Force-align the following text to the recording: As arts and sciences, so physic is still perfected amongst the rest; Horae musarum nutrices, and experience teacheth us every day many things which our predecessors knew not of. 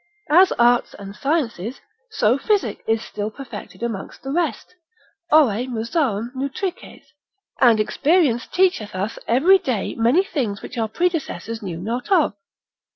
As 0.31 0.51
arts 0.53 0.95
and 0.97 1.15
sciences, 1.15 1.79
so 2.09 2.35
physic 2.39 2.83
is 2.87 3.03
still 3.03 3.29
perfected 3.29 3.83
amongst 3.83 4.23
the 4.23 4.31
rest; 4.31 4.73
Horae 5.29 5.67
musarum 5.67 6.31
nutrices, 6.35 7.03
and 7.59 7.79
experience 7.79 8.47
teacheth 8.47 8.95
us 8.95 9.19
every 9.27 9.59
day 9.59 9.93
many 9.93 10.23
things 10.23 10.63
which 10.63 10.75
our 10.75 10.87
predecessors 10.89 11.61
knew 11.61 11.77
not 11.77 12.11
of. 12.11 12.33